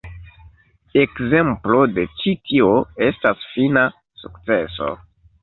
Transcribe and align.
Ekzemplo 1.01 1.81
de 1.97 2.05
ĉi 2.21 2.33
tio 2.49 2.71
estas 3.09 3.45
"Fina 3.53 3.85
Sukceso". 4.25 4.91